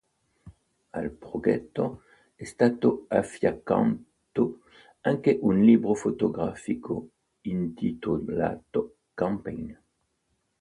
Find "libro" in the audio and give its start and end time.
5.63-5.93